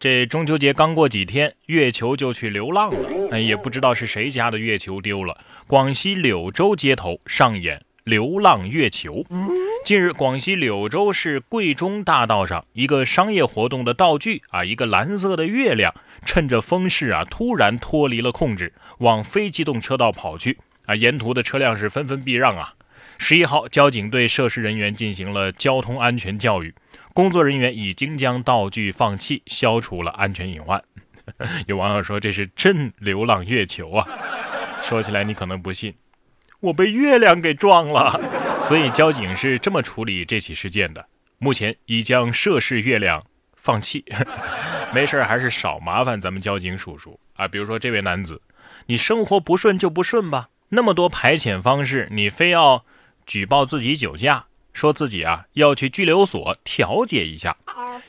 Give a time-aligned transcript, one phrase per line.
[0.00, 3.28] 这中秋节刚过几天，月球就去流浪了。
[3.32, 5.36] 哎，也不知道是谁家的月球丢了。
[5.66, 9.22] 广西柳州街头上演流浪月球。
[9.84, 15.94] 近日，广西柳州市桂中大道上，一个商业活动的道具啊，一个蓝色的月亮，
[16.24, 20.56] 趁着风势啊，突然脱离了控制，往非机动车道跑去
[20.86, 20.96] 啊！
[20.96, 22.72] 沿途的车辆是纷纷避让啊。
[23.18, 26.74] 十一号，交警对涉事人员进行了交通安全教育，
[27.12, 30.82] 工作人员已经将道具放弃，消除了安全隐患。
[31.66, 34.06] 有网友说这是真流浪月球啊！
[34.82, 35.94] 说起来你可能不信，
[36.60, 38.60] 我被月亮给撞了。
[38.62, 41.06] 所以交警是这么处理这起事件的，
[41.38, 43.24] 目前已将涉事月亮
[43.54, 44.04] 放弃。
[44.92, 47.46] 没事还是少麻烦咱们交警叔叔啊。
[47.46, 48.42] 比如说这位男子，
[48.86, 52.84] 你生活不顺就不顺吧，那么多排遣方式，你非要
[53.24, 54.46] 举报自己酒驾，
[54.80, 57.54] 说自己啊要去拘留所调解一下。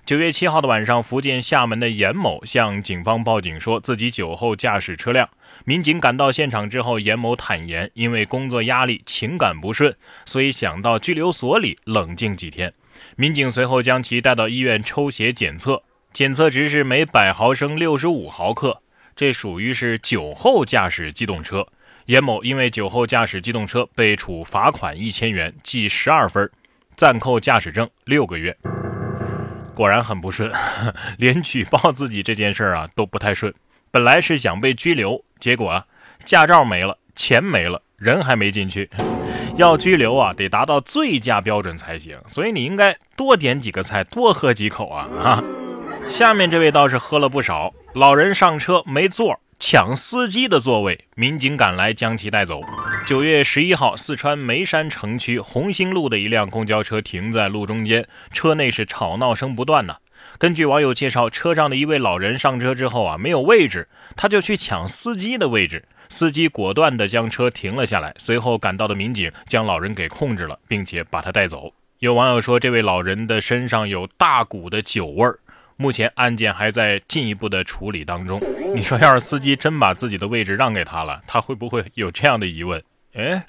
[0.05, 5.29] 九月七号的晚上，福建厦门的严某向警方报警，说自己酒后驾驶车辆。
[5.65, 9.93] 民警赶到现场之后，严某坦言，因为工作压力、情感不顺，
[10.25, 12.73] 所以想到拘留所里冷静几天。
[13.17, 18.81] 民警随后将其带到医院抽血检测，检测值是每百毫升六十五毫克，
[19.13, 21.67] 这属于是酒后驾驶机动车。
[22.05, 26.49] 严某因为酒后驾驶机动车被处罚款一千元，记十二分，
[27.01, 28.55] 暂扣驾驶证六个月。
[29.73, 30.51] 果然很不顺，
[31.17, 33.51] 连举报自己这件事儿啊都不太顺。
[33.89, 35.83] 本来是想被拘留，结果啊，
[36.23, 38.87] 驾照没了，钱没了，人还没进去。
[39.55, 42.19] 要拘留啊，得达到醉驾标准才行。
[42.27, 45.43] 所以你应该多点几个菜，多喝几口啊啊！
[46.07, 47.73] 下面这位倒是喝了不少。
[47.95, 52.61] 老人上车没座，抢司机的座位，民警赶来将其带走。
[53.05, 59.97] 九月十一号，四川眉山城区红星路的一辆公交车停在路中间，车内是吵闹声不断呢。
[60.37, 65.83] 根据网友介绍，车上的一位老人上车之后啊，没有位置，他就去抢司机的位置。
[66.09, 71.73] 司机果断地将车停了下来，随后赶到的民警将老人给控制了，并且把他带走。
[71.99, 75.39] 有网友说，这位老人的身上有大股的酒味儿。
[75.77, 78.39] 目前案件还在进一步的处理当中。
[78.75, 82.81] 你说，要是司机真把自己的位置让给他了，他会不会有这样的疑问？
[83.13, 83.45] 哎，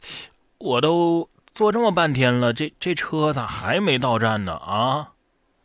[0.58, 4.54] 我都坐这么半天了，这这车咋还没到站呢？
[4.54, 5.12] 啊，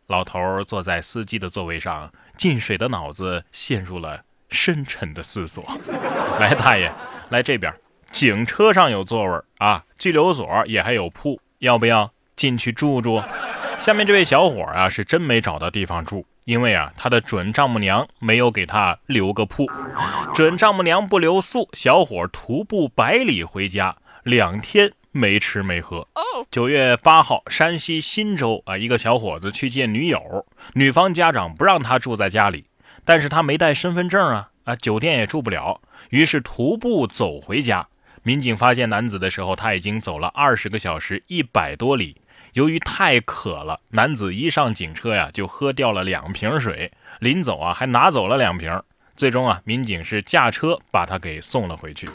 [0.06, 5.64] 老头坐在司机的座位上，进水的脑子陷入了深沉的思索。
[6.40, 6.94] 来，大爷，
[7.30, 7.74] 来这边，
[8.12, 13.24] 警车上有座位啊，拘留所也还有铺，要不要进去住住？
[13.80, 19.70] 下面这位小伙啊，是真没找到地方住，因为啊，他的准丈母娘没有给他留个铺。
[20.34, 26.08] 准丈母娘不留宿，小伙徒步百里回家，两天没吃没喝。
[26.50, 32.64] 九月八号，山西忻州啊，一个小伙子去见女友，女方家长不让他住在家里，
[33.04, 35.82] 但是他没带身份证啊，啊，酒店也住不了，
[36.12, 37.86] 于是徒步走回家。
[38.24, 42.16] 民警发现男子的时候，他已经走了二十个小时，一百多里。
[42.58, 46.92] 由于太渴了，男子一上警车呀，就喝掉了两瓶水。
[47.20, 48.82] 临走啊，还拿走了两瓶。
[49.16, 52.10] 最终啊，民警是驾车把他给送了回去。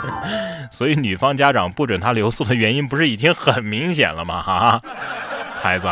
[0.72, 4.42] 所以女方家长不准他留宿的原因，不是已经很明显了吗？
[4.42, 4.80] 哈，
[5.60, 5.86] 孩子，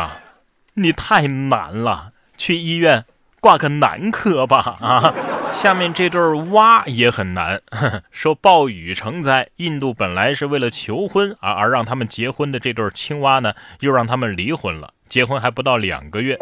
[0.73, 3.05] 你太难了，去医院
[3.39, 4.77] 挂个男科吧。
[4.81, 5.13] 啊。
[5.55, 6.21] 下面这对
[6.51, 7.59] 蛙也很难，
[8.11, 9.49] 说暴雨成灾。
[9.55, 14.93] 印度本来是为了求婚而而让他们结婚的这对青蛙呢，又让他们离婚了。
[15.09, 16.37] 结婚还不到两个月。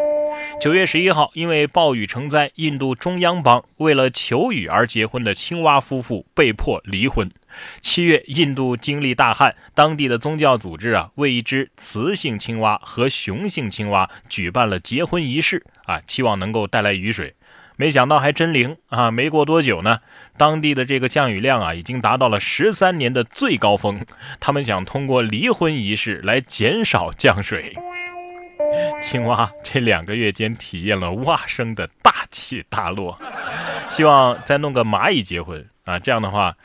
[0.60, 7.30] 九月十一号，因为暴雨成灾，印度中央邦为了求雨而结婚的青蛙夫妇被迫离婚。
[7.80, 17.34] 七月，印度经历大旱，当地的宗教组织啊，为一只雌性青蛙和雄性青蛙举办了结婚仪式啊，期望能够带来雨水。
[17.76, 19.10] 没想到还真灵啊！
[19.10, 20.00] 没过多久呢，
[20.36, 24.04] 当地的这个降雨量啊，已经达到了十三年的最高峰。
[24.38, 27.76] 他们想通过离婚仪式来减少降水。
[29.02, 33.18] 青蛙这两个月间体验了蛙声的大起大落，
[33.88, 35.98] 希望再弄个蚂蚁结婚啊！
[35.98, 36.56] 这样的话。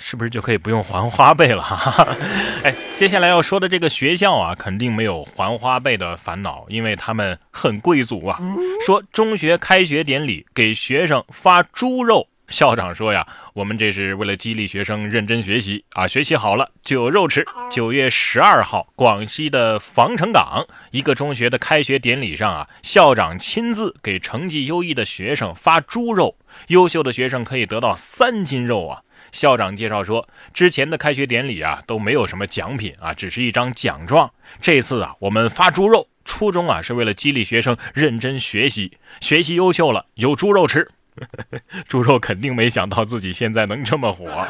[0.00, 1.60] 是不是就可以不用还花呗了？
[1.60, 2.16] 哈？
[2.62, 8.40] 哎，接下来要说的这个学校啊，肯定没有还花呗的烦恼，因为他们很贵族啊。
[8.86, 17.44] 说中学开学典礼给学生发猪肉，校长说呀，我们这是为了激励学生认真学习啊，学习好了就有肉吃。
[17.68, 26.36] 九月十二号，广西的防城港一个中学的开学典礼上啊，校长亲自给成绩优异的学生发猪肉，
[26.68, 29.02] 优秀的学生可以得到三斤肉啊。
[29.32, 34.30] 校长介绍说，之前的开学典礼啊都没有什么奖品啊，只是一张奖状。
[34.60, 40.90] 这次啊，我们发猪肉，初衷啊是为了激励学生认真学习，学习优秀了有猪肉吃。
[41.88, 44.46] 猪肉肯定没想到自己现在能这么火。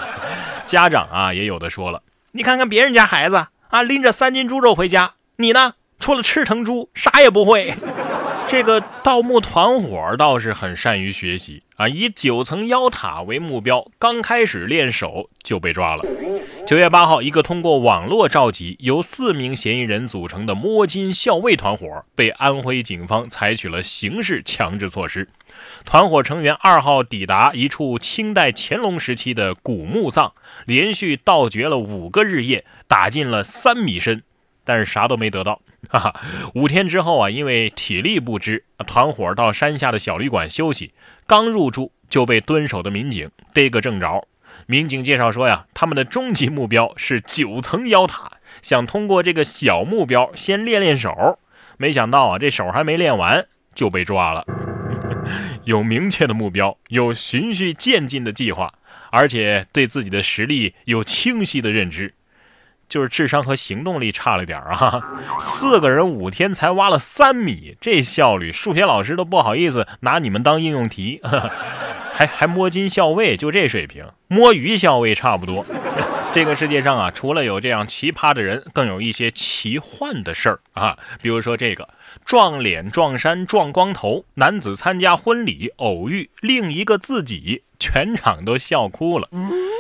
[0.67, 2.03] 家长啊也有的说了，
[2.33, 7.75] 你看看别人家孩子啊，拎着三斤猪肉回家，你呢，除了吃成猪啥也不会。
[8.49, 16.05] 这个盗墓团伙倒是很善于学习啊，以九层妖塔为目标，刚开始练手就被抓了。
[16.67, 25.29] 九月八号，一个通过网络召集、由四名嫌疑人组成的摸金校尉团伙被安徽警方采取了刑事强制措施。
[25.85, 30.33] 团伙成员二号抵达一处清代乾隆时期的古墓葬，
[30.65, 34.23] 连续盗掘了五个日夜，打进了三米深，
[34.65, 35.61] 但是啥都没得到。
[35.89, 36.21] 哈哈，
[36.55, 40.93] 五天之后啊，因为体力不支，团伙到山下的小旅馆休息。
[41.27, 44.27] 刚入住就被蹲守的民警逮个正着。
[44.67, 48.29] 民警介绍说呀，他们的终极目标是九层妖塔，
[48.61, 51.39] 想通过这个小目标先练练手。
[51.77, 54.45] 没想到啊，这手还没练完就被抓了。
[55.65, 58.75] 有明确的目标，有循序渐进的计划，
[59.11, 62.15] 而且对自己的实力有清晰的认知。
[62.89, 65.01] 就是智商和行动力差了点啊！
[65.39, 71.21] 四个人五天才挖了三米，这效率，数学老师都不好意思拿你们当应用题。
[72.15, 75.65] 还还摸金校尉，就这水平，摸鱼校尉差不多。
[76.33, 80.99] 这个世界上啊，除了有这样奇葩的人，更有一些奇幻的事儿啊。
[81.23, 81.89] 比如说这个
[82.25, 89.29] 撞脸、撞衫、撞光头，男子参加婚礼偶遇另一个自己，全场都笑哭了。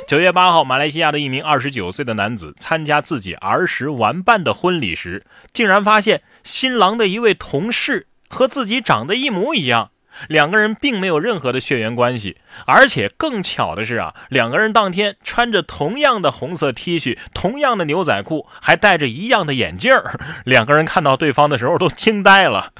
[0.08, 5.22] 九月八号，马来西亚的一名二十九岁的男子参加自己儿时玩伴的婚礼时，
[5.52, 9.90] 竟然发现新郎的一位同事和自己长得一模一样。
[10.26, 20.18] 两个人并没有任何的血缘关系，而且更巧的是啊，两个人当天穿着同样的红色 T 恤、同样的牛仔裤，还戴着一样的眼镜儿。
[20.46, 22.72] 两个人看到对方的时候都惊呆了。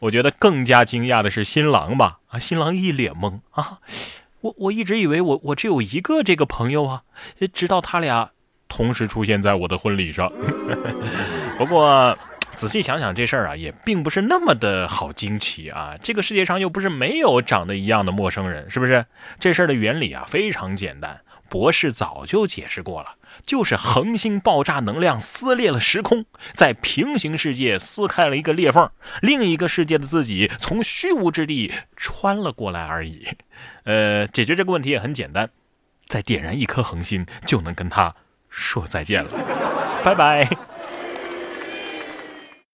[0.00, 2.18] 我觉得更加惊讶的是新郎吧？
[2.28, 3.78] 啊，新郎一脸懵啊！
[4.42, 7.02] 我我一直以为我我只有一个这个朋友啊，
[7.54, 8.30] 直到他俩
[8.68, 10.30] 同时出现在我的婚礼上。
[11.56, 12.16] 不过。
[12.54, 15.94] 仔细想想，这事儿啊，也并不是那么的好惊奇啊。
[16.02, 19.06] 这个世界上又不是没有长得一样的陌生人，是不是？
[19.40, 21.18] 这事儿的原理啊非常简单，
[21.52, 28.90] 博士早就解释过了，就是恒星爆炸能量撕裂了时空，在平行世界撕开了一个裂缝，
[29.20, 33.28] 另一个世界的自己从虚无之地穿了过来而已。
[33.84, 35.50] 呃，解决这个问题也很简单，
[36.06, 38.14] 再点燃一颗恒星，就能跟他
[38.48, 39.30] 说再见了。
[40.02, 40.48] 拜拜。